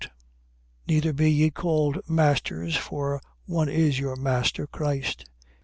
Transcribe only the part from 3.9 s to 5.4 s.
your master, Christ.